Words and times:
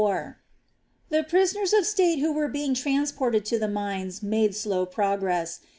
The 1.09 1.23
prisoners 1.29 1.73
of 1.73 1.85
state 1.85 2.17
who 2.17 2.33
were 2.33 2.47
being 2.47 2.73
transported 2.73 3.45
to 3.45 3.59
the 3.59 3.67
mines 3.67 4.23
made 4.23 4.55
slow 4.55 4.87
progress. 4.87 5.59